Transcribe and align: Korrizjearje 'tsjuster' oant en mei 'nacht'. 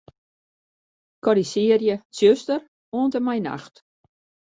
Korrizjearje 1.27 1.95
'tsjuster' 1.99 2.67
oant 2.97 3.17
en 3.17 3.25
mei 3.25 3.39
'nacht'. 3.43 3.77